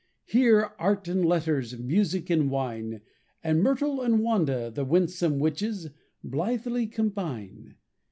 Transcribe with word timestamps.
Here 0.25 0.71
Art 0.79 1.07
and 1.07 1.23
Letters, 1.23 1.77
Music 1.77 2.31
and 2.31 2.49
wine, 2.49 3.01
And 3.43 3.61
Myrtle 3.61 4.01
and 4.01 4.19
Wanda, 4.23 4.71
The 4.71 4.83
winsome 4.83 5.37
witches, 5.37 5.91
Blithely 6.23 6.87
combine. 6.87 7.75